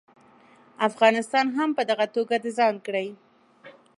افغانستان 0.89 1.45
هم 1.57 1.69
په 1.77 1.83
دغه 1.89 2.05
توګه 2.15 2.35
د 2.43 2.45
ځان 2.57 2.75
کړي. 2.85 3.07